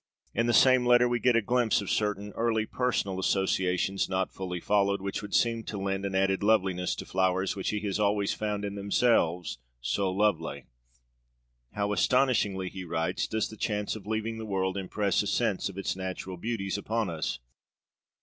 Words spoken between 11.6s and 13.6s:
'How astonishingly,' he writes,' ...does the